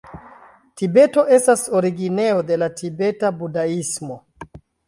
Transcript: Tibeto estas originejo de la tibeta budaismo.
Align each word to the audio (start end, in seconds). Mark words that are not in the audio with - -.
Tibeto 0.81 1.25
estas 1.37 1.67
originejo 1.81 2.41
de 2.49 2.59
la 2.63 2.73
tibeta 2.81 3.33
budaismo. 3.43 4.21